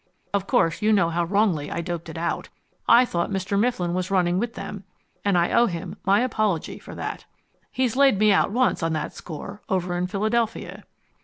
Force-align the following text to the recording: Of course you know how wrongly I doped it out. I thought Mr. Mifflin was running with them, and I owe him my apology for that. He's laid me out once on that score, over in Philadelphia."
Of 0.33 0.47
course 0.47 0.81
you 0.81 0.91
know 0.91 1.09
how 1.11 1.25
wrongly 1.25 1.69
I 1.69 1.81
doped 1.81 2.09
it 2.09 2.17
out. 2.17 2.49
I 2.89 3.05
thought 3.05 3.29
Mr. 3.29 3.55
Mifflin 3.59 3.93
was 3.93 4.09
running 4.09 4.39
with 4.39 4.55
them, 4.55 4.83
and 5.23 5.37
I 5.37 5.51
owe 5.51 5.67
him 5.67 5.95
my 6.03 6.21
apology 6.21 6.79
for 6.79 6.95
that. 6.95 7.25
He's 7.71 7.95
laid 7.95 8.17
me 8.17 8.31
out 8.31 8.49
once 8.49 8.81
on 8.81 8.93
that 8.93 9.13
score, 9.13 9.61
over 9.69 9.95
in 9.95 10.07
Philadelphia." 10.07 10.85